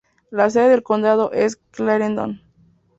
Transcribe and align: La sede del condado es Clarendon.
La 0.31 0.49
sede 0.49 0.69
del 0.69 0.81
condado 0.81 1.31
es 1.31 1.57
Clarendon. 1.69 2.41